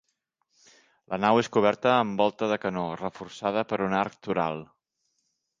La 1.13 1.19
nau 1.25 1.41
és 1.41 1.49
coberta 1.57 1.93
amb 1.97 2.23
volta 2.25 2.49
de 2.53 2.59
canó, 2.65 2.87
reforçada 3.05 3.65
per 3.73 3.83
un 3.89 3.97
arc 4.03 4.21
toral. 4.29 4.69